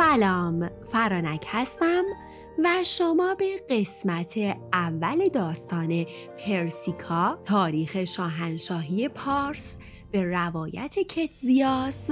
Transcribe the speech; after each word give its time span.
سلام 0.00 0.70
فرانک 0.92 1.46
هستم 1.48 2.04
و 2.64 2.68
شما 2.84 3.34
به 3.34 3.60
قسمت 3.70 4.34
اول 4.72 5.28
داستان 5.28 6.06
پرسیکا 6.46 7.38
تاریخ 7.44 8.04
شاهنشاهی 8.04 9.08
پارس 9.08 9.78
به 10.10 10.24
روایت 10.24 10.98
کتزیاس 10.98 12.10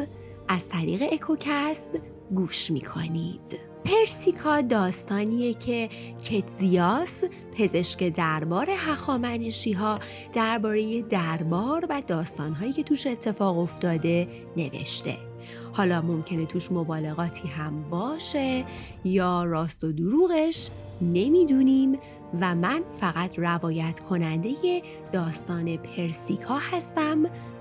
از 0.48 0.68
طریق 0.68 1.02
اکوکست 1.12 1.88
گوش 2.34 2.70
می 2.70 2.80
کنید. 2.80 3.58
پرسیکا 3.84 4.60
داستانیه 4.60 5.54
که 5.54 5.88
کتزیاس 6.30 7.24
پزشک 7.58 8.08
دربار 8.08 8.70
هخامنشی 8.70 9.72
ها 9.72 9.98
درباره 10.32 11.02
دربار 11.02 11.86
و 11.90 12.02
داستانهایی 12.06 12.72
که 12.72 12.82
توش 12.82 13.06
اتفاق 13.06 13.58
افتاده 13.58 14.28
نوشته 14.56 15.27
حالا 15.72 16.00
ممکنه 16.00 16.46
توش 16.46 16.72
مبالغاتی 16.72 17.48
هم 17.48 17.82
باشه 17.90 18.64
یا 19.04 19.44
راست 19.44 19.84
و 19.84 19.92
دروغش 19.92 20.70
نمی‌دونیم 21.02 21.98
و 22.40 22.54
من 22.54 22.82
فقط 23.00 23.38
روایت 23.38 24.00
کننده 24.00 24.82
داستان 25.12 25.76
پرسیکا 25.76 26.58
هستم 26.72 27.18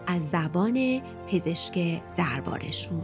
از 0.07 0.29
زبان 0.29 1.01
پزشک 1.27 2.01
دربارشون. 2.15 3.01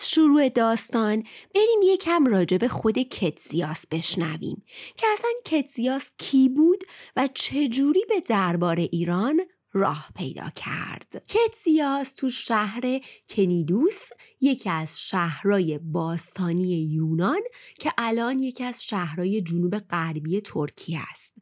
از 0.00 0.10
شروع 0.10 0.48
داستان 0.48 1.24
بریم 1.54 1.80
یکم 1.82 2.26
راجع 2.26 2.56
به 2.56 2.68
خود 2.68 2.98
کتزیاس 2.98 3.86
بشنویم 3.90 4.62
که 4.96 5.06
اصلا 5.12 5.30
کتزیاس 5.44 6.10
کی 6.18 6.48
بود 6.48 6.84
و 7.16 7.28
چجوری 7.34 8.04
به 8.08 8.20
دربار 8.20 8.76
ایران 8.76 9.40
راه 9.72 10.08
پیدا 10.16 10.50
کرد. 10.50 11.24
کتزیاس 11.28 12.12
تو 12.12 12.30
شهر 12.30 13.00
کنیدوس 13.28 14.08
یکی 14.40 14.70
از 14.70 15.00
شهرهای 15.00 15.78
باستانی 15.78 16.82
یونان 16.82 17.40
که 17.78 17.92
الان 17.98 18.42
یکی 18.42 18.64
از 18.64 18.84
شهرهای 18.84 19.42
جنوب 19.42 19.78
غربی 19.78 20.40
ترکیه 20.40 21.00
است. 21.10 21.34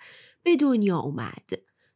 به 0.42 0.56
دنیا 0.56 0.98
اومد. 0.98 1.48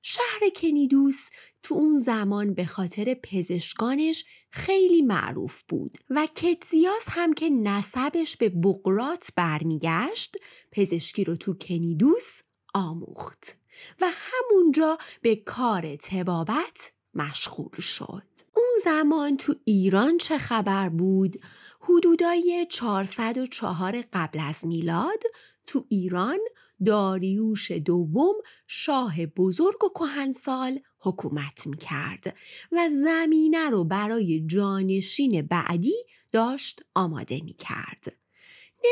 شهر 0.03 0.51
کنیدوس 0.57 1.29
تو 1.63 1.75
اون 1.75 1.99
زمان 1.99 2.55
به 2.55 2.65
خاطر 2.65 3.15
پزشکانش 3.15 4.25
خیلی 4.51 5.03
معروف 5.03 5.63
بود 5.69 5.99
و 6.11 6.29
کتزیاس 6.35 7.05
هم 7.07 7.33
که 7.33 7.51
نسبش 7.51 8.37
به 8.37 8.49
بقرات 8.49 9.29
برمیگشت 9.37 10.37
پزشکی 10.73 11.25
رو 11.25 11.37
تو 11.37 11.55
کنیدوس 11.55 12.41
آموخت 12.75 13.57
و 14.01 14.07
همونجا 14.15 14.99
به 15.23 15.37
کار 15.37 15.97
تبابت 15.97 16.93
مشغول 17.15 17.81
شد. 17.81 18.23
اون 18.57 18.71
زمان 18.85 19.37
تو 19.37 19.55
ایران 19.65 20.19
چه 20.19 20.39
خبر 20.39 20.89
بود؟ 20.89 21.41
حدودای 21.81 22.67
404 22.71 24.05
قبل 24.13 24.41
از 24.49 24.67
میلاد 24.67 25.23
تو 25.67 25.87
ایران 25.89 26.39
داریوش 26.87 27.73
دوم 27.73 28.35
شاه 28.67 29.27
بزرگ 29.27 29.85
و 29.85 29.89
کهنسال 29.89 30.81
حکومت 30.99 31.67
می 31.67 31.77
کرد 31.77 32.37
و 32.73 32.89
زمینه 33.05 33.71
رو 33.71 33.85
برای 33.85 34.47
جانشین 34.47 35.43
بعدی 35.43 35.95
داشت 36.33 36.81
آماده 36.95 37.41
می 37.45 37.55
کرد. 37.55 38.23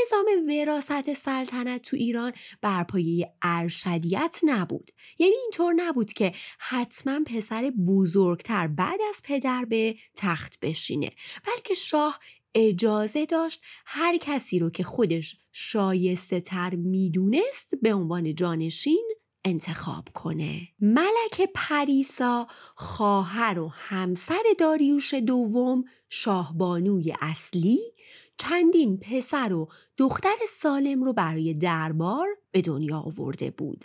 نظام 0.02 0.27
وراست 0.48 1.14
سلطنت 1.14 1.83
تو 1.83 1.96
ایران 1.96 2.33
بر 2.61 2.84
پایه 2.84 3.33
ارشدیت 3.42 4.40
نبود 4.42 4.90
یعنی 5.18 5.34
اینطور 5.42 5.74
نبود 5.77 6.12
که 6.12 6.33
حتما 6.58 7.20
پسر 7.27 7.73
بزرگتر 7.86 8.67
بعد 8.67 9.00
از 9.08 9.23
پدر 9.24 9.64
به 9.64 9.96
تخت 10.17 10.61
بشینه 10.61 11.11
بلکه 11.46 11.74
شاه 11.74 12.20
اجازه 12.55 13.27
داشت 13.27 13.62
هر 13.86 14.16
کسی 14.16 14.58
رو 14.58 14.70
که 14.70 14.84
خودش 14.84 15.36
شایسته 15.52 16.40
تر 16.40 16.74
می‌دونست 16.74 17.74
به 17.83 17.94
عنوان 17.94 18.34
جانشین 18.34 19.08
انتخاب 19.44 20.08
کنه. 20.14 20.68
ملک 20.80 21.50
پریسا 21.55 22.46
خواهر 22.74 23.58
و 23.58 23.68
همسر 23.68 24.42
داریوش 24.58 25.14
دوم 25.14 25.84
شاهبانوی 26.08 27.14
اصلی 27.20 27.78
چندین 28.36 28.98
پسر 28.98 29.52
و 29.52 29.68
دختر 29.96 30.36
سالم 30.48 31.05
رو 31.05 31.12
برای 31.12 31.55
دربار 31.55 32.28
به 32.50 32.61
دنیا 32.61 32.98
آورده 32.98 33.50
بود. 33.50 33.84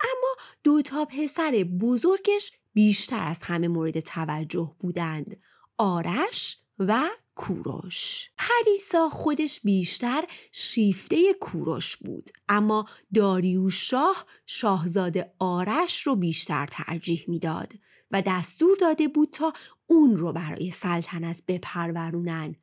اما 0.00 0.36
دو 0.64 0.82
تا 0.82 1.04
پسر 1.04 1.66
بزرگش 1.80 2.52
بیشتر 2.72 3.28
از 3.28 3.38
همه 3.42 3.68
مورد 3.68 4.00
توجه 4.00 4.76
بودند 4.80 5.40
آرش 5.78 6.58
و 6.78 7.08
کوروش. 7.34 8.30
پریسا 8.38 9.08
خودش 9.08 9.60
بیشتر 9.60 10.24
شیفته 10.52 11.34
کوروش 11.40 11.96
بود 11.96 12.30
اما 12.48 12.84
داریوش 13.14 13.90
شاه 13.90 14.26
شاهزاده 14.46 15.34
آرش 15.38 16.06
رو 16.06 16.16
بیشتر 16.16 16.66
ترجیح 16.66 17.24
می‌داد 17.28 17.72
و 18.10 18.22
دستور 18.26 18.76
داده 18.80 19.08
بود 19.08 19.30
تا 19.30 19.52
اون 19.86 20.16
رو 20.16 20.32
برای 20.32 20.70
سلطنت 20.70 21.42
بپرورونن. 21.48 22.56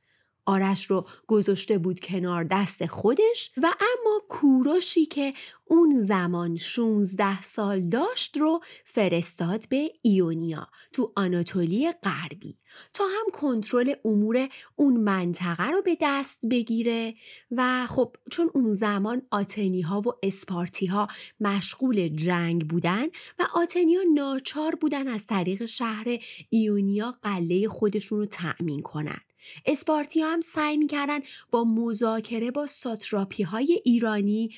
آرش 0.49 0.85
رو 0.85 1.05
گذاشته 1.27 1.77
بود 1.77 1.99
کنار 1.99 2.43
دست 2.43 2.85
خودش 2.85 3.51
و 3.57 3.65
اما 3.65 4.21
کوروشی 4.29 5.05
که 5.05 5.33
اون 5.65 6.05
زمان 6.05 6.55
16 6.55 7.41
سال 7.41 7.81
داشت 7.81 8.37
رو 8.37 8.59
فرستاد 8.85 9.69
به 9.69 9.91
ایونیا 10.01 10.67
تو 10.91 11.13
آناتولی 11.15 11.91
غربی 11.91 12.57
تا 12.93 13.03
هم 13.03 13.31
کنترل 13.33 13.93
امور 14.05 14.49
اون 14.75 14.97
منطقه 14.97 15.69
رو 15.69 15.81
به 15.81 15.97
دست 16.01 16.39
بگیره 16.51 17.15
و 17.51 17.87
خب 17.87 18.15
چون 18.31 18.49
اون 18.53 18.73
زمان 18.73 19.21
آتنی 19.31 19.81
ها 19.81 20.01
و 20.01 20.13
اسپارتی 20.23 20.85
ها 20.85 21.07
مشغول 21.39 22.07
جنگ 22.07 22.67
بودن 22.67 23.05
و 23.39 23.47
آتنی 23.53 23.95
ها 23.95 24.03
ناچار 24.13 24.75
بودن 24.75 25.07
از 25.07 25.25
طریق 25.25 25.65
شهر 25.65 26.05
ایونیا 26.49 27.15
قله 27.23 27.67
خودشون 27.67 28.19
رو 28.19 28.25
تأمین 28.25 28.81
کنن. 28.81 29.21
اسپارتی 29.65 30.21
هم 30.21 30.41
سعی 30.41 30.77
می‌کردن 30.77 31.19
با 31.51 31.63
مذاکره 31.63 32.51
با 32.51 32.65
ساتراپی 32.67 33.43
های 33.43 33.81
ایرانی 33.85 34.51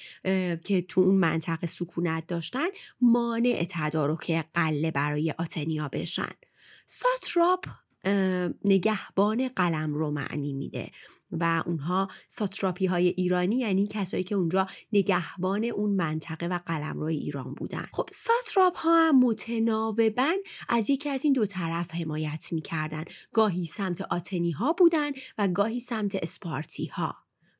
که 0.63 0.85
تو 0.87 1.01
اون 1.01 1.15
منطقه 1.15 1.67
سکونت 1.67 2.27
داشتن 2.27 2.67
مانع 3.01 3.65
تدارک 3.69 4.45
قله 4.53 4.91
برای 4.91 5.33
آتنیا 5.37 5.87
بشن. 5.87 6.31
ساتراپ 6.85 7.65
نگهبان 8.65 9.47
قلم 9.47 9.93
رو 9.93 10.11
معنی 10.11 10.53
میده. 10.53 10.91
و 11.31 11.63
اونها 11.65 12.07
ساتراپی 12.27 12.85
های 12.85 13.07
ایرانی 13.07 13.57
یعنی 13.57 13.87
کسایی 13.87 14.23
که 14.23 14.35
اونجا 14.35 14.67
نگهبان 14.93 15.65
اون 15.65 15.89
منطقه 15.89 16.47
و 16.47 16.59
روی 16.95 17.17
ایران 17.17 17.53
بودن. 17.53 17.87
خب 17.93 18.09
ساتراپ 18.11 18.77
ها 18.77 19.07
هم 19.07 19.19
متناوبا 19.19 20.33
از 20.69 20.89
یکی 20.89 21.09
از 21.09 21.23
این 21.23 21.33
دو 21.33 21.45
طرف 21.45 21.95
حمایت 21.95 22.47
می‌کردن. 22.51 23.05
گاهی 23.33 23.65
سمت 23.65 24.01
آتنی 24.01 24.51
ها 24.51 24.73
بودن 24.73 25.11
و 25.37 25.47
گاهی 25.47 25.79
سمت 25.79 26.15
اسپارتی 26.15 26.85
ها 26.85 27.15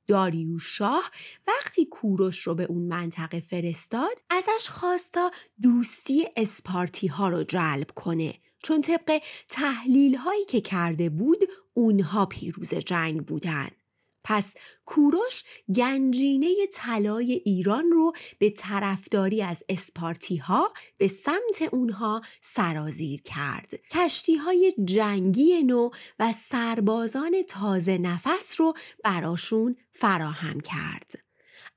داریوش 0.08 0.78
شاه 0.78 1.12
وقتی 1.48 1.86
کوروش 1.86 2.40
رو 2.40 2.56
به 2.56 2.64
اون 2.64 2.88
منطقه 2.88 3.40
فرستاد 3.40 4.24
ازش 4.30 4.70
خواستا 4.70 5.32
دوستی 5.62 6.28
اسپارتی 6.38 7.08
ها 7.08 7.30
رو 7.30 7.44
جلب 7.44 7.92
کنه. 7.96 8.34
چون 8.64 8.82
طبق 8.82 9.22
تحلیل 9.50 10.16
هایی 10.16 10.46
که 10.46 10.62
کرده 10.62 11.10
بود 11.10 11.40
اونها 11.74 12.26
پیروز 12.26 12.74
جنگ 12.74 13.26
بودن. 13.26 13.70
پس 14.24 14.54
کوروش 14.86 15.44
گنجینه 15.76 16.48
طلای 16.74 17.32
ایران 17.46 17.92
رو 17.92 18.14
به 18.40 18.50
طرفداری 18.50 19.42
از 19.42 19.64
اسپارتی 19.70 20.38
ها 20.38 20.74
به 20.98 21.08
سمت 21.08 21.74
اونها 21.74 22.22
سرازیر 22.42 23.22
کرد. 23.22 23.72
کشتی 23.92 24.36
های 24.36 24.74
جنگی 24.86 25.64
نو 25.64 25.90
و 26.20 26.34
سربازان 26.34 27.44
تازه 27.48 27.98
نفس 27.98 28.60
رو 28.60 28.74
براشون 29.04 29.76
فراهم 29.94 30.60
کرد. 30.60 31.21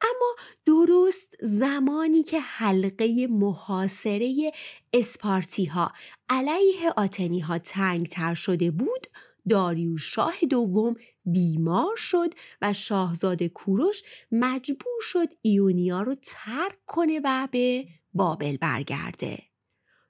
اما 0.04 0.34
درست 0.66 1.36
زمانی 1.42 2.22
که 2.22 2.40
حلقه 2.40 3.26
محاصره 3.26 4.52
اسپارتی 4.92 5.64
ها 5.64 5.92
علیه 6.28 6.92
آتنی 6.96 7.40
ها 7.40 7.58
تنگ 7.58 8.08
تر 8.08 8.34
شده 8.34 8.70
بود 8.70 9.06
داریوش 9.48 10.14
شاه 10.14 10.34
دوم 10.50 10.94
بیمار 11.24 11.96
شد 11.96 12.34
و 12.62 12.72
شاهزاده 12.72 13.48
کوروش 13.48 14.02
مجبور 14.32 15.02
شد 15.02 15.28
ایونیا 15.42 16.02
رو 16.02 16.14
ترک 16.14 16.78
کنه 16.86 17.20
و 17.24 17.48
به 17.52 17.86
بابل 18.14 18.56
برگرده. 18.56 19.42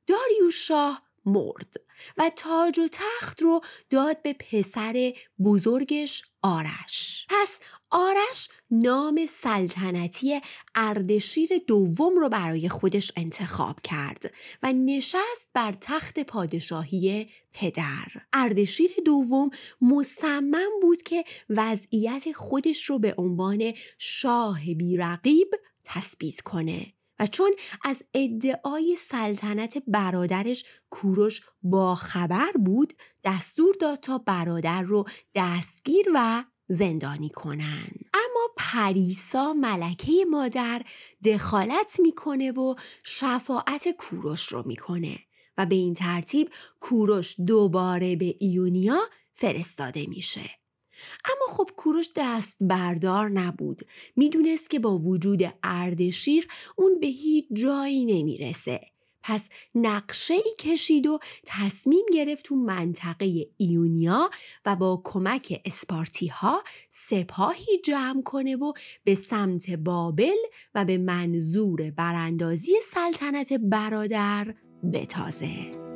داریوش 0.06 0.68
شاه 0.68 1.02
مرد 1.26 1.74
و 2.16 2.30
تاج 2.36 2.78
و 2.78 2.88
تخت 2.92 3.42
رو 3.42 3.60
داد 3.90 4.22
به 4.22 4.32
پسر 4.32 5.12
بزرگش 5.44 6.22
آرش. 6.42 7.26
پس 7.30 7.58
آرش 7.94 8.48
نام 8.70 9.26
سلطنتی 9.28 10.40
اردشیر 10.74 11.48
دوم 11.66 12.16
رو 12.18 12.28
برای 12.28 12.68
خودش 12.68 13.12
انتخاب 13.16 13.80
کرد 13.80 14.32
و 14.62 14.72
نشست 14.72 15.50
بر 15.54 15.74
تخت 15.80 16.20
پادشاهی 16.20 17.28
پدر. 17.52 18.06
اردشیر 18.32 18.90
دوم 19.04 19.50
مصمم 19.80 20.70
بود 20.82 21.02
که 21.02 21.24
وضعیت 21.48 22.32
خودش 22.32 22.84
رو 22.84 22.98
به 22.98 23.14
عنوان 23.18 23.72
شاه 23.98 24.74
بیرقیب 24.74 25.48
تثبیت 25.84 26.40
کنه 26.40 26.92
و 27.18 27.26
چون 27.26 27.50
از 27.84 28.02
ادعای 28.14 28.96
سلطنت 28.96 29.78
برادرش 29.86 30.64
کوروش 30.90 31.40
با 31.62 31.94
خبر 31.94 32.52
بود 32.64 32.92
دستور 33.24 33.74
داد 33.80 34.00
تا 34.00 34.18
برادر 34.18 34.82
رو 34.82 35.04
دستگیر 35.34 36.06
و 36.14 36.44
زندانی 36.68 37.30
کنن. 37.30 37.88
اما 38.14 38.48
پریسا 38.56 39.52
ملکه 39.52 40.24
مادر 40.30 40.82
دخالت 41.24 41.96
می‌کنه 41.98 42.52
و 42.52 42.74
شفاعت 43.04 43.88
کوروش 43.98 44.46
رو 44.46 44.62
می‌کنه 44.66 45.18
و 45.58 45.66
به 45.66 45.74
این 45.74 45.94
ترتیب 45.94 46.50
کوروش 46.80 47.36
دوباره 47.46 48.16
به 48.16 48.34
ایونیا 48.38 49.00
فرستاده 49.32 50.06
میشه. 50.06 50.50
اما 51.24 51.56
خب 51.56 51.70
کوروش 51.76 52.08
دست 52.16 52.56
بردار 52.60 53.28
نبود. 53.28 53.82
می‌دونست 54.16 54.70
که 54.70 54.78
با 54.78 54.98
وجود 54.98 55.42
اردشیر 55.62 56.48
اون 56.76 57.00
به 57.00 57.06
هیچ 57.06 57.46
جایی 57.52 58.04
نمی‌رسه. 58.04 58.80
پس 59.26 59.48
نقشه 59.74 60.34
ای 60.34 60.54
کشید 60.58 61.06
و 61.06 61.18
تصمیم 61.46 62.06
گرفت 62.14 62.44
تو 62.44 62.56
منطقه 62.56 63.46
ایونیا 63.56 64.30
و 64.66 64.76
با 64.76 65.00
کمک 65.04 65.60
اسپارتی 65.64 66.26
ها 66.26 66.62
سپاهی 66.88 67.78
جمع 67.84 68.22
کنه 68.22 68.56
و 68.56 68.72
به 69.04 69.14
سمت 69.14 69.70
بابل 69.70 70.36
و 70.74 70.84
به 70.84 70.98
منظور 70.98 71.90
براندازی 71.90 72.72
سلطنت 72.82 73.52
برادر 73.52 74.54
بتازه. 74.92 75.93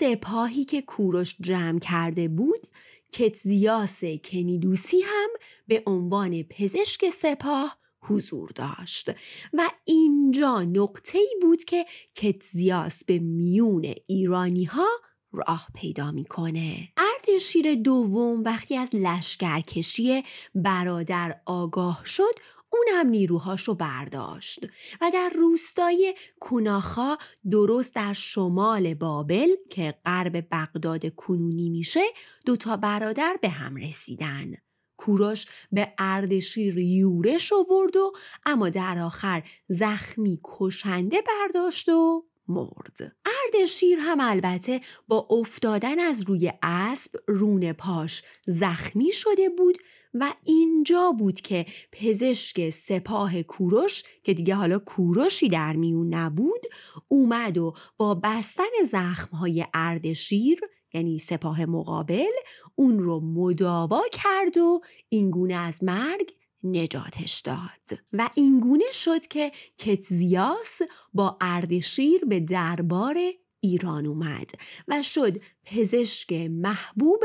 سپاهی 0.00 0.64
که 0.64 0.82
کوروش 0.82 1.36
جمع 1.40 1.78
کرده 1.78 2.28
بود 2.28 2.66
کتزیاس 3.12 4.00
کنیدوسی 4.24 5.00
هم 5.00 5.28
به 5.66 5.82
عنوان 5.86 6.42
پزشک 6.42 7.08
سپاه 7.08 7.78
حضور 8.02 8.50
داشت. 8.54 9.10
و 9.52 9.70
اینجا 9.84 10.62
نقطه 10.62 11.18
ای 11.18 11.34
بود 11.42 11.64
که 11.64 11.84
کتزیاس 12.14 13.04
به 13.04 13.18
میون 13.18 13.94
ایرانی 14.06 14.64
ها 14.64 14.88
راه 15.32 15.66
پیدا 15.74 16.10
می‌کنه. 16.10 16.88
اردشیر 16.96 17.74
دوم 17.74 18.42
وقتی 18.44 18.76
از 18.76 18.88
لشکرکشی 18.92 20.22
برادر 20.54 21.40
آگاه 21.46 22.02
شد 22.04 22.34
اون 22.72 22.86
هم 22.92 23.06
نیروهاش 23.06 23.68
رو 23.68 23.74
برداشت 23.74 24.66
و 25.00 25.10
در 25.14 25.32
روستای 25.34 26.14
کوناخا 26.40 27.16
درست 27.50 27.94
در 27.94 28.12
شمال 28.12 28.94
بابل 28.94 29.48
که 29.70 29.94
غرب 30.06 30.46
بغداد 30.52 31.14
کنونی 31.14 31.70
میشه 31.70 32.00
دوتا 32.46 32.76
برادر 32.76 33.36
به 33.42 33.48
هم 33.48 33.76
رسیدن. 33.76 34.54
کوروش 34.96 35.46
به 35.72 35.92
اردشیر 35.98 36.78
یورش 36.78 37.52
آورد 37.52 37.96
و 37.96 38.12
اما 38.46 38.68
در 38.68 38.98
آخر 38.98 39.42
زخمی 39.68 40.40
کشنده 40.44 41.16
برداشت 41.22 41.88
و 41.88 42.24
مرد. 42.48 43.16
اردشیر 43.26 43.98
هم 43.98 44.18
البته 44.20 44.80
با 45.08 45.28
افتادن 45.30 45.98
از 45.98 46.22
روی 46.22 46.52
اسب 46.62 47.14
رون 47.26 47.72
پاش 47.72 48.22
زخمی 48.46 49.12
شده 49.12 49.48
بود 49.48 49.78
و 50.14 50.32
اینجا 50.44 51.14
بود 51.18 51.40
که 51.40 51.66
پزشک 51.92 52.70
سپاه 52.70 53.42
کوروش 53.42 54.02
که 54.24 54.34
دیگه 54.34 54.54
حالا 54.54 54.78
کوروشی 54.78 55.48
در 55.48 55.76
میون 55.76 56.14
نبود 56.14 56.60
اومد 57.08 57.58
و 57.58 57.74
با 57.96 58.14
بستن 58.14 58.84
زخمهای 58.90 59.66
اردشیر 59.74 60.60
یعنی 60.94 61.18
سپاه 61.18 61.66
مقابل 61.66 62.32
اون 62.74 62.98
رو 62.98 63.20
مداوا 63.20 64.02
کرد 64.12 64.58
و 64.58 64.80
اینگونه 65.08 65.54
از 65.54 65.84
مرگ 65.84 66.32
نجاتش 66.64 67.40
داد. 67.40 68.00
و 68.12 68.28
اینگونه 68.34 68.92
شد 68.92 69.26
که 69.26 69.52
کتزیاس 69.78 70.82
با 71.14 71.36
اردشیر 71.40 72.24
به 72.24 72.40
دربار 72.40 73.16
ایران 73.60 74.06
اومد 74.06 74.50
و 74.88 75.02
شد 75.02 75.40
پزشک 75.64 76.32
محبوب 76.32 77.20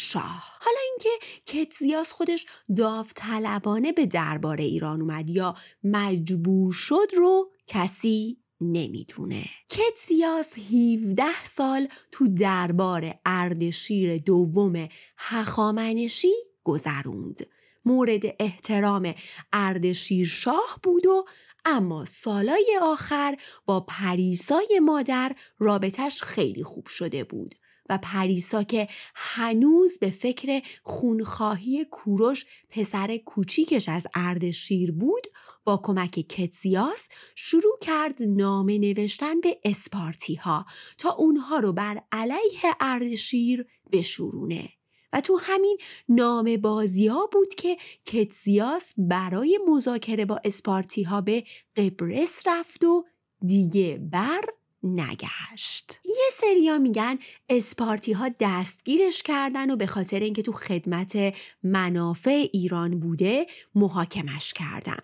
شاه. 0.00 0.44
حالا 0.60 0.78
اینکه 0.90 1.26
کتزیاس 1.46 2.10
خودش 2.10 2.46
داوطلبانه 2.76 3.92
به 3.92 4.06
دربار 4.06 4.56
ایران 4.56 5.00
اومد 5.00 5.30
یا 5.30 5.54
مجبور 5.84 6.72
شد 6.72 7.06
رو 7.16 7.52
کسی 7.66 8.38
نمی‌دونه. 8.60 9.44
کتزیاس 9.68 10.58
17 10.58 11.44
سال 11.44 11.88
تو 12.12 12.28
دربار 12.28 13.14
اردشیر 13.26 14.18
دوم 14.18 14.88
هخامنشی 15.18 16.34
گذروند. 16.64 17.46
مورد 17.84 18.22
احترام 18.40 19.14
اردشیر 19.52 20.26
شاه 20.26 20.80
بود 20.82 21.06
و 21.06 21.24
اما 21.64 22.04
سالای 22.04 22.78
آخر 22.82 23.36
با 23.66 23.80
پریسای 23.80 24.80
مادر 24.82 25.32
رابطش 25.58 26.22
خیلی 26.22 26.62
خوب 26.62 26.86
شده 26.86 27.24
بود. 27.24 27.54
و 27.88 27.98
پریسا 28.02 28.62
که 28.62 28.88
هنوز 29.14 29.98
به 29.98 30.10
فکر 30.10 30.62
خونخواهی 30.82 31.84
کوروش 31.84 32.46
پسر 32.70 33.16
کوچیکش 33.16 33.88
از 33.88 34.06
اردشیر 34.14 34.92
بود 34.92 35.26
با 35.64 35.80
کمک 35.82 36.10
کتزیاس 36.10 37.08
شروع 37.34 37.78
کرد 37.80 38.22
نامه 38.22 38.78
نوشتن 38.78 39.40
به 39.40 39.58
اسپارتی 39.64 40.34
ها 40.34 40.66
تا 40.98 41.10
اونها 41.10 41.58
رو 41.58 41.72
بر 41.72 42.02
علیه 42.12 42.76
اردشیر 42.80 43.66
بشورونه. 43.92 44.68
و 45.12 45.20
تو 45.20 45.38
همین 45.42 45.78
نام 46.08 46.56
بازی 46.56 47.06
ها 47.06 47.26
بود 47.32 47.54
که 47.54 47.76
کتزیاس 48.06 48.92
برای 48.96 49.58
مذاکره 49.68 50.24
با 50.24 50.40
اسپارتی 50.44 51.02
ها 51.02 51.20
به 51.20 51.44
قبرس 51.76 52.42
رفت 52.46 52.84
و 52.84 53.04
دیگه 53.46 53.98
بر 54.12 54.44
نگشت. 54.82 56.00
یه 56.04 56.30
سریا 56.32 56.78
میگن 56.78 57.18
اسپارتی 57.48 58.12
ها 58.12 58.30
دستگیرش 58.40 59.22
کردن 59.22 59.70
و 59.70 59.76
به 59.76 59.86
خاطر 59.86 60.20
اینکه 60.20 60.42
تو 60.42 60.52
خدمت 60.52 61.34
منافع 61.62 62.48
ایران 62.52 63.00
بوده 63.00 63.46
محاکمش 63.74 64.52
کردن. 64.52 64.98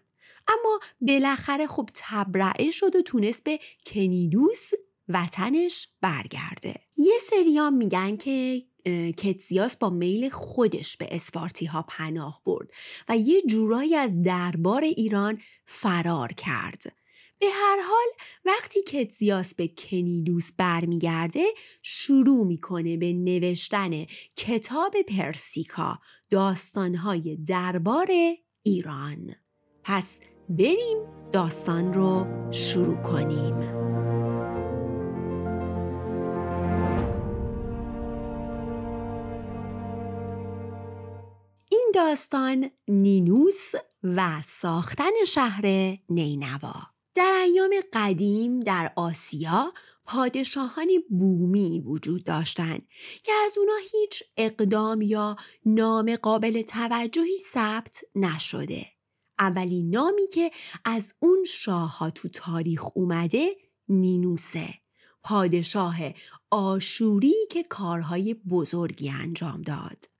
اما 0.48 0.80
بالاخره 1.00 1.66
خب 1.66 1.90
تبرعه 1.94 2.70
شد 2.70 2.96
و 2.96 3.02
تونست 3.02 3.44
به 3.44 3.58
کنیدوس 3.86 4.70
وطنش 5.08 5.88
برگرده. 6.00 6.74
یه 6.96 7.18
سریا 7.22 7.70
میگن 7.70 8.16
که 8.16 8.62
کتزیاس 9.16 9.76
با 9.76 9.90
میل 9.90 10.28
خودش 10.28 10.96
به 10.96 11.08
اسپارتی 11.10 11.66
ها 11.66 11.84
پناه 11.88 12.42
برد 12.46 12.70
و 13.08 13.16
یه 13.16 13.42
جورایی 13.42 13.94
از 13.94 14.22
دربار 14.22 14.82
ایران 14.82 15.40
فرار 15.66 16.32
کرد. 16.32 16.96
به 17.44 17.50
هر 17.50 17.78
حال 17.88 18.06
وقتی 18.44 18.82
کتزیاس 18.82 19.54
به 19.54 19.68
کنیدوس 19.68 20.52
برمیگرده 20.58 21.44
شروع 21.82 22.46
می‌کنه 22.46 22.96
به 22.96 23.12
نوشتن 23.12 24.04
کتاب 24.36 24.94
پرسیکا 25.08 25.98
داستانهای 26.30 27.36
دربار 27.36 28.08
ایران. 28.62 29.34
پس 29.82 30.20
بریم 30.48 30.98
داستان 31.32 31.92
رو 31.92 32.26
شروع 32.52 32.96
کنیم. 32.96 33.58
این 41.70 41.92
داستان 41.94 42.70
نینوس 42.88 43.72
و 44.02 44.42
ساختن 44.42 45.24
شهر 45.26 45.98
نینوا. 46.08 46.93
در 47.14 47.40
ایام 47.44 47.70
قدیم 47.92 48.60
در 48.60 48.92
آسیا 48.96 49.72
پادشاهان 50.04 50.88
بومی 51.10 51.80
وجود 51.80 52.24
داشتند 52.24 52.88
که 53.22 53.32
از 53.44 53.58
اونا 53.58 53.72
هیچ 53.92 54.22
اقدام 54.36 55.02
یا 55.02 55.36
نام 55.66 56.16
قابل 56.16 56.62
توجهی 56.62 57.36
ثبت 57.52 58.04
نشده. 58.14 58.86
اولین 59.38 59.90
نامی 59.90 60.26
که 60.26 60.50
از 60.84 61.14
اون 61.18 61.44
شاه 61.44 61.98
ها 61.98 62.10
تو 62.10 62.28
تاریخ 62.28 62.84
اومده 62.94 63.56
نینوسه. 63.88 64.74
پادشاه 65.22 65.96
آشوری 66.50 67.34
که 67.50 67.62
کارهای 67.62 68.34
بزرگی 68.34 69.10
انجام 69.10 69.62
داد. 69.62 70.13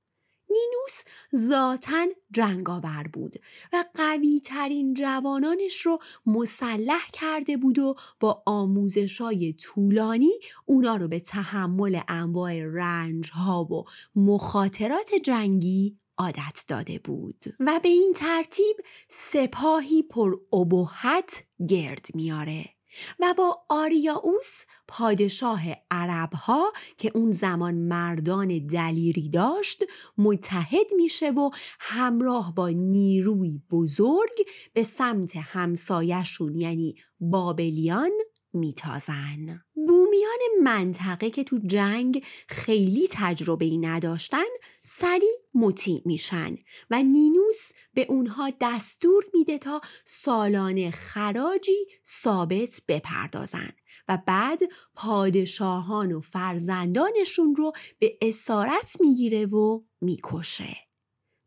نینوس 0.55 1.03
ذاتا 1.49 2.07
جنگاور 2.31 3.09
بود 3.13 3.37
و 3.73 3.85
قوی 3.95 4.41
ترین 4.45 4.95
جوانانش 4.95 5.81
رو 5.81 5.99
مسلح 6.27 7.11
کرده 7.13 7.57
بود 7.57 7.79
و 7.79 7.95
با 8.21 8.43
آموزشای 8.47 9.53
طولانی 9.53 10.33
اونا 10.67 10.97
رو 10.97 11.09
به 11.09 11.21
تحمل 11.21 12.01
انواع 12.09 12.65
رنج 12.65 13.31
ها 13.31 13.65
و 13.65 13.85
مخاطرات 14.17 15.15
جنگی 15.23 15.99
عادت 16.19 16.65
داده 16.69 16.99
بود. 16.99 17.45
و 17.61 17.81
به 17.83 17.89
این 17.89 18.13
ترتیب 18.17 18.77
سپاهی 19.09 20.03
پر 20.03 20.37
ابهت 20.53 21.45
گرد 21.69 22.07
میاره 22.15 22.74
و 23.21 23.35
با 23.39 23.63
آریاوس 23.69 24.65
پادشاه 24.89 25.63
عربها 25.91 26.73
که 26.99 27.11
اون 27.15 27.33
زمان 27.33 27.75
مردان 27.75 28.67
دلیری 28.67 29.29
داشت 29.29 29.85
متحد 30.19 30.87
میشه 30.97 31.31
و 31.31 31.51
همراه 31.81 32.55
با 32.55 32.69
نیروی 32.69 33.61
بزرگ 33.71 34.47
به 34.73 34.83
سمت 34.83 35.37
همسایشون 35.37 36.57
یعنی 36.57 36.97
بابلیان 37.21 38.11
میتازن. 38.55 39.61
بومیان 39.75 40.39
منطقه 40.63 41.31
که 41.31 41.45
تو 41.45 41.59
جنگ 41.67 42.25
خیلی 42.49 43.09
تجربه 43.13 43.65
ای 43.65 43.79
نداشتن 43.79 44.45
سریع 44.83 45.37
مطیع 45.55 46.03
میشن 46.05 46.57
و 46.91 47.03
نینوس 47.03 47.71
به 47.95 48.07
اونها 48.09 48.53
دستور 48.61 49.25
میده 49.35 49.59
تا 49.59 49.81
سالانه 50.05 50.91
خراجی 50.91 51.87
ثابت 52.07 52.83
بپردازن 52.89 53.73
و 54.09 54.19
بعد 54.27 54.61
پادشاهان 54.95 56.13
و 56.13 56.21
فرزندانشون 56.21 57.57
رو 57.57 57.73
به 57.99 58.19
اسارت 58.23 58.97
می‌گیره 59.01 59.47
و 59.47 59.81
می‌کشه. 60.01 60.84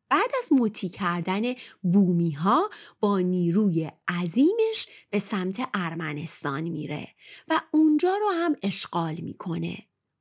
بعد 0.10 0.32
از 0.44 0.54
مطی 0.54 0.90
کردن 0.90 1.42
بومی 1.82 2.32
ها 2.32 2.70
با 3.00 3.20
نیروی 3.20 3.92
عظیمش 4.08 4.88
به 5.10 5.20
سمت 5.20 5.70
ارمنستان 5.74 6.62
میره 6.62 7.08
و 7.48 7.62
اونجا 7.72 8.16
رو 8.22 8.30
هم 8.34 8.56
اشغال 8.64 9.16
می‌کنه. 9.16 9.78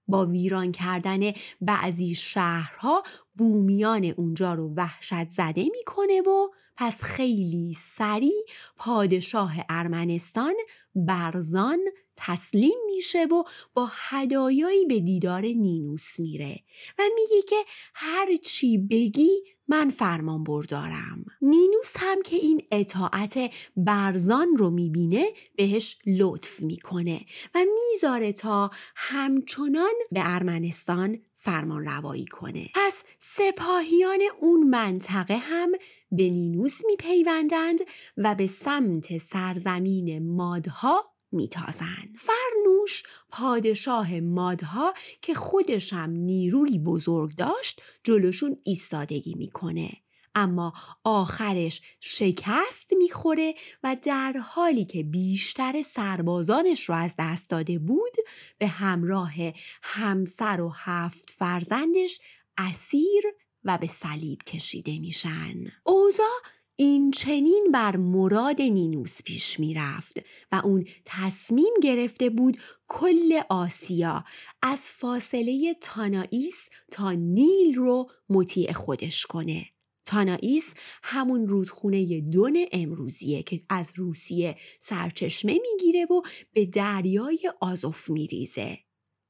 با 0.09 0.27
ویران 0.27 0.73
کردن 0.73 1.33
بعضی 1.61 2.15
شهرها 2.15 3.03
بومیان 3.35 4.05
اونجا 4.05 4.55
رو 4.55 4.75
وحشت 4.75 5.31
زده 5.31 5.65
می‌کنه 5.65 6.21
و 6.21 6.49
پس 6.77 7.03
خیلی 7.03 7.77
سریع 7.79 8.47
پادشاه 8.77 9.55
ارمنستان 9.69 10.55
برزان 10.95 11.79
تسلیم 12.17 12.79
میشه 12.87 13.25
و 13.25 13.43
با 13.75 13.89
هدایایی 13.93 14.87
به 14.87 15.01
دیدار 15.01 15.43
نینوس 15.43 16.21
میره 16.21 16.61
و 16.99 17.03
میگه 17.15 17.43
که 17.43 17.57
هر 17.95 18.37
چی 18.37 18.79
بگی 18.79 19.56
من 19.69 19.91
فرمان 19.91 20.45
بردارم. 20.45 21.25
نینوس 21.43 21.95
هم 21.97 22.23
که 22.23 22.37
این 22.37 22.63
اطاعت 22.73 23.39
برزان 23.77 24.57
رو 24.57 24.71
می‌بینه 24.71 25.27
بهش 25.57 25.99
لطف 26.07 26.61
می‌کنه 26.61 27.21
و 27.55 27.59
می‌ذاره 27.59 28.33
تا 28.33 28.71
همچنان 28.97 29.95
به 30.13 30.21
ارمنستان 30.25 31.19
فرمان 31.37 31.85
روایی 31.85 32.25
کنه. 32.25 32.71
پس 32.75 33.05
سپاهیان 33.19 34.19
اون 34.41 34.63
منطقه 34.69 35.37
هم 35.37 35.73
به 36.13 36.31
نینوس 36.31 36.81
میپیوندند 36.87 37.79
و 38.17 38.35
به 38.35 38.47
سمت 38.47 39.19
سرزمین 39.19 40.33
مادها 40.37 41.16
میتازن 41.33 42.09
فرنوش 42.19 43.03
پادشاه 43.31 44.21
مادها 44.21 44.95
که 45.23 45.35
خودش 45.35 45.93
هم 45.93 46.11
نیروی 46.11 46.79
بزرگ 46.79 47.37
داشت 47.37 47.83
جلوشون 48.05 48.57
ایستادگی 48.65 49.35
می‌کنه 49.35 49.91
اما 50.35 50.73
آخرش 51.05 51.83
شکست 52.01 52.93
می‌خوره 52.99 53.55
و 53.83 53.97
در 54.03 54.33
حالی 54.33 54.85
که 54.85 55.03
بیشتر 55.03 55.83
سربازانش 55.83 56.89
رو 56.89 56.95
از 56.95 57.15
دست 57.19 57.51
داده 57.51 57.79
بود 57.79 58.13
به 58.59 58.67
همراه 58.67 59.33
همسر 59.83 60.61
و 60.61 60.73
هفت 60.75 61.31
فرزندش 61.31 62.21
اسیر 62.59 63.25
و 63.65 63.79
به 63.79 63.87
صلیب 63.87 64.43
کشیده 64.43 64.99
میشن. 64.99 65.55
اوزا 65.85 66.31
این 66.79 67.11
چنین 67.11 67.69
بر 67.73 67.97
مراد 67.97 68.63
نینوس 68.63 69.23
پیش 69.23 69.61
می 69.61 69.75
رفت 69.75 70.21
و 70.53 70.61
اون 70.65 70.85
تصمیم 71.05 71.75
گرفته 71.83 72.31
بود 72.31 72.57
کل 72.89 73.41
آسیا 73.49 74.25
از 74.63 74.79
فاصله 74.79 75.77
تانائیس 75.81 76.69
تا 76.91 77.13
نیل 77.13 77.75
رو 77.75 78.11
مطیع 78.29 78.73
خودش 78.73 79.27
کنه. 79.27 79.67
تانائیس 80.05 80.75
همون 81.03 81.49
رودخونه 81.49 82.21
دون 82.21 82.67
امروزیه 82.73 83.43
که 83.43 83.61
از 83.69 83.93
روسیه 83.97 84.57
سرچشمه 84.81 85.53
می‌گیره 85.53 86.05
و 86.05 86.23
به 86.53 86.67
دریای 86.67 87.53
آزوف 87.61 88.11
میریزه. 88.11 88.79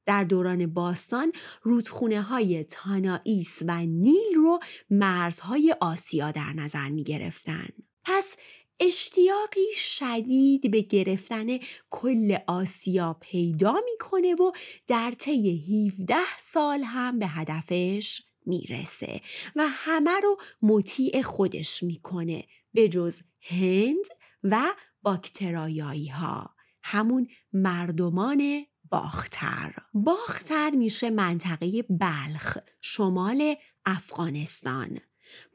در 0.07 0.23
دوران 0.23 0.67
باستان 0.67 1.31
رودخونه 1.61 2.21
های 2.21 2.63
تانائیس 2.63 3.57
و 3.67 3.85
نیل 3.85 4.35
رو 4.35 4.59
مرزهای 4.89 5.75
آسیا 5.81 6.31
در 6.31 6.53
نظر 6.53 6.89
می 6.89 7.03
گرفتن. 7.03 7.67
پس 8.03 8.35
اشتیاقی 8.79 9.73
شدید 9.75 10.71
به 10.71 10.81
گرفتن 10.81 11.47
کل 11.89 12.37
آسیا 12.47 13.17
پیدا 13.21 13.75
می‌کنه 13.91 14.35
و 14.35 14.51
در 14.87 15.13
طی 15.17 15.89
17 15.89 16.15
سال 16.39 16.83
هم 16.83 17.19
به 17.19 17.27
هدفش 17.27 18.21
می‌رسه 18.45 19.21
و 19.55 19.67
همه 19.67 20.19
رو 20.23 20.37
مطیع 20.61 21.21
خودش 21.21 21.83
می‌کنه 21.83 22.43
به 22.73 22.89
جز 22.89 23.21
هند 23.41 24.05
و 24.43 24.73
باکترایایی 25.01 26.07
ها 26.07 26.55
همون 26.83 27.27
مردمان 27.53 28.65
باختر. 28.89 29.73
باختر 29.93 30.69
میشه 30.69 31.09
منطقه 31.09 31.81
بلخ 31.81 32.57
شمال 32.81 33.55
افغانستان. 33.85 34.99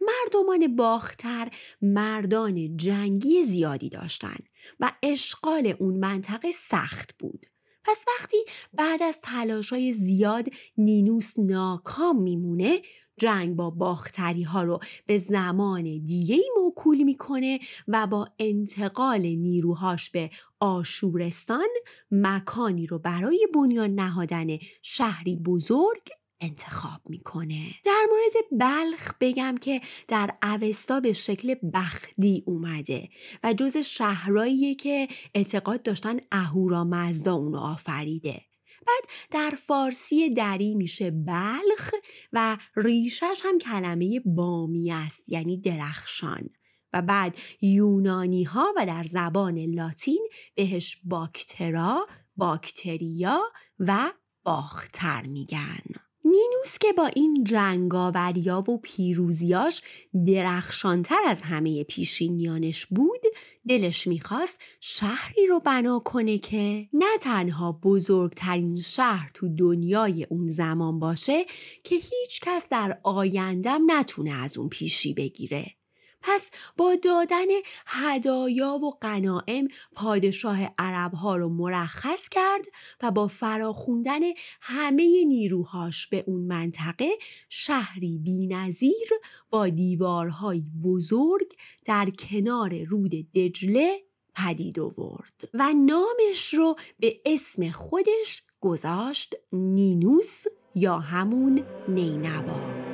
مردمان 0.00 0.76
باختر 0.76 1.48
مردان 1.82 2.76
جنگی 2.76 3.44
زیادی 3.44 3.88
داشتند 3.88 4.48
و 4.80 4.92
اشغال 5.02 5.74
اون 5.78 5.96
منطقه 5.96 6.52
سخت 6.52 7.18
بود. 7.18 7.46
پس 7.84 8.04
وقتی 8.08 8.36
بعد 8.72 9.02
از 9.02 9.20
تلاشای 9.22 9.92
زیاد 9.92 10.48
نینوس 10.78 11.38
ناکام 11.38 12.22
میمونه 12.22 12.82
جنگ 13.22 13.56
با 13.56 13.70
باختری 13.70 14.42
ها 14.42 14.62
رو 14.62 14.80
به 15.06 15.18
زمان 15.18 15.82
دیگه 15.82 16.38
موکول 16.56 17.02
می‌کنه 17.02 17.60
و 17.88 18.06
با 18.06 18.28
انتقال 18.38 19.20
نیروهاش 19.20 20.10
به 20.10 20.30
آشورستان 20.60 21.68
مکانی 22.10 22.86
رو 22.86 22.98
برای 22.98 23.48
بنیان 23.54 23.94
نهادن 23.94 24.46
شهری 24.82 25.36
بزرگ 25.36 26.08
انتخاب 26.40 27.00
می‌کنه. 27.08 27.74
در 27.84 28.06
مورد 28.10 28.46
بلخ 28.60 29.12
بگم 29.20 29.54
که 29.60 29.80
در 30.08 30.30
اوستا 30.42 31.00
به 31.00 31.12
شکل 31.12 31.54
بخدی 31.74 32.42
اومده 32.46 33.08
و 33.44 33.52
جز 33.52 33.76
شهرهاییه 33.76 34.74
که 34.74 35.08
اعتقاد 35.34 35.82
داشتن 35.82 36.16
اهورا 36.32 36.84
مزدا 36.84 37.34
اونو 37.34 37.58
آفریده. 37.58 38.51
بعد 38.86 39.04
در 39.30 39.56
فارسی 39.66 40.34
دری 40.34 40.74
میشه 40.74 41.10
بلخ 41.10 41.94
و 42.32 42.58
ریشش 42.76 43.40
هم 43.44 43.58
کلمه 43.58 44.20
بامی 44.20 44.92
است 44.92 45.28
یعنی 45.28 45.60
درخشان 45.60 46.48
و 46.92 47.02
بعد 47.02 47.38
یونانی 47.60 48.44
ها 48.44 48.72
و 48.76 48.86
در 48.86 49.04
زبان 49.04 49.58
لاتین 49.58 50.28
بهش 50.54 50.98
باکترا، 51.04 52.06
باکتریا 52.36 53.40
و 53.78 54.12
باختر 54.42 55.22
میگن. 55.26 55.82
نینوس 56.24 56.78
که 56.80 56.92
با 56.92 57.06
این 57.06 57.44
جنگاوریا 57.44 58.70
و 58.70 58.78
پیروزیاش 58.82 59.82
درخشانتر 60.26 61.20
از 61.26 61.42
همه 61.42 61.84
پیشینیانش 61.84 62.86
بود 62.86 63.20
دلش 63.68 64.06
می‌خواست 64.06 64.60
شهری 64.80 65.46
رو 65.46 65.60
بنا 65.60 65.98
کنه 65.98 66.38
که 66.38 66.88
نه 66.92 67.18
تنها 67.20 67.72
بزرگترین 67.72 68.80
شهر 68.80 69.30
تو 69.34 69.48
دنیای 69.48 70.24
اون 70.24 70.48
زمان 70.48 70.98
باشه 70.98 71.44
که 71.84 71.94
هیچ 71.94 72.40
کس 72.42 72.66
در 72.70 72.98
آیندم 73.02 73.80
نتونه 73.86 74.32
از 74.32 74.58
اون 74.58 74.68
پیشی 74.68 75.14
بگیره. 75.14 75.81
پس 76.22 76.50
با 76.76 76.94
دادن 76.94 77.46
هدایا 77.86 78.78
و 78.82 78.90
قنائم 79.00 79.68
پادشاه 79.92 80.58
عرب 80.78 81.14
ها 81.14 81.36
رو 81.36 81.48
مرخص 81.48 82.28
کرد 82.28 82.66
و 83.02 83.10
با 83.10 83.28
فراخوندن 83.28 84.20
همه 84.60 85.24
نیروهاش 85.24 86.06
به 86.06 86.24
اون 86.26 86.40
منطقه 86.40 87.08
شهری 87.48 88.18
بینظیر 88.18 89.08
با 89.50 89.68
دیوارهای 89.68 90.62
بزرگ 90.84 91.56
در 91.84 92.10
کنار 92.10 92.84
رود 92.84 93.32
دجله 93.34 94.02
پدید 94.34 94.80
آورد 94.80 95.48
و 95.54 95.72
نامش 95.72 96.54
رو 96.54 96.76
به 97.00 97.20
اسم 97.26 97.70
خودش 97.70 98.42
گذاشت 98.60 99.34
نینوس 99.52 100.44
یا 100.74 100.98
همون 100.98 101.64
نینوا. 101.88 102.91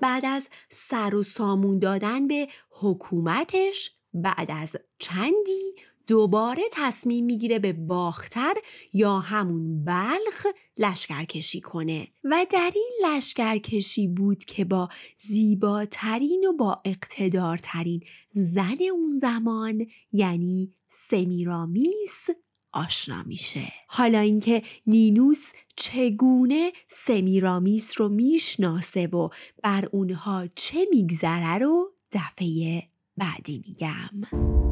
بعد 0.00 0.24
از 0.24 0.48
سر 0.70 1.14
و 1.14 1.22
سامون 1.22 1.78
دادن 1.78 2.26
به 2.26 2.48
حکومتش 2.70 3.90
بعد 4.14 4.50
از 4.50 4.76
چندی 4.98 5.74
دوباره 6.06 6.62
تصمیم 6.72 7.24
می‌گیره 7.24 7.58
به 7.58 7.72
باختر 7.72 8.54
یا 8.92 9.18
همون 9.18 9.84
بلخ 9.84 10.46
لشکرکشی 10.78 11.60
کنه. 11.60 12.08
و 12.24 12.46
در 12.50 12.72
این 12.74 12.90
لشکرکشی 13.06 14.08
بود 14.08 14.44
که 14.44 14.64
با 14.64 14.88
زیباترین 15.16 16.46
و 16.48 16.52
با 16.52 16.76
اقتدارترین 16.84 18.00
زن 18.32 18.76
اون 18.92 19.18
زمان 19.20 19.86
یعنی 20.12 20.74
سمیرامیس 20.88 22.28
آشنا 22.76 23.22
میشه. 23.22 23.72
حالا 23.88 24.18
اینکه 24.18 24.62
نینوس 24.86 25.52
چگونه 25.76 26.72
سمیرامیس 26.88 28.00
رو 28.00 28.08
می‌شناسه 28.08 29.06
و 29.06 29.28
بر 29.62 29.88
اونها 29.92 30.46
چه 30.54 30.78
میگذره 30.90 31.58
رو 31.58 31.92
دفعه 32.12 32.82
بعدی 33.16 33.62
میگم. 33.66 34.65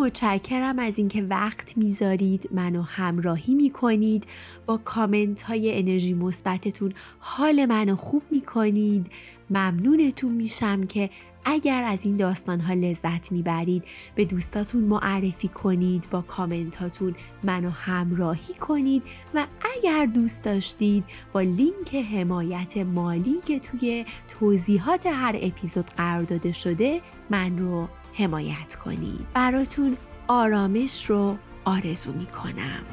متشکرم 0.00 0.78
از 0.78 0.98
اینکه 0.98 1.22
وقت 1.22 1.76
می‌ذارید 1.76 2.48
منو 2.52 2.82
همراهی 2.82 3.54
می‌کنید. 3.54 4.26
با 4.66 4.76
کامنت 4.76 5.42
های 5.42 5.78
انرژی 5.78 6.14
مثبتتون 6.14 6.92
حال 7.18 7.66
منو 7.66 7.96
خوب 7.96 8.22
می‌کنید. 8.30 9.10
ممنونتون 9.50 10.32
میشم 10.32 10.82
که 10.82 11.10
اگر 11.44 11.84
از 11.84 12.06
این 12.06 12.16
داستان 12.16 12.60
ها 12.60 12.74
لذت 12.74 13.32
می‌برید 13.32 13.84
به 14.14 14.24
دوستاتون 14.24 14.84
معرفی 14.84 15.48
کنید 15.48 16.10
با 16.10 16.22
کامنتاتون 16.22 17.14
منو 17.44 17.70
همراهی 17.70 18.54
کنید 18.54 19.02
و 19.34 19.46
اگر 19.76 20.06
دوست 20.06 20.44
داشتید 20.44 21.04
با 21.32 21.40
لینک 21.40 21.94
حمایت 21.94 22.76
مالی 22.76 23.36
که 23.46 23.60
توی 23.60 24.04
توضیحات 24.28 25.06
هر 25.06 25.36
اپیزود 25.40 25.86
قرار 25.86 26.22
داده 26.22 26.52
شده 26.52 27.00
من 27.30 27.58
رو 27.58 27.88
حمایت 28.14 28.74
کنید. 28.74 29.26
براتون 29.34 29.96
آرامش 30.28 31.10
رو 31.10 31.36
آرزو 31.64 32.12
می 32.12 32.26
کنم 32.26 32.84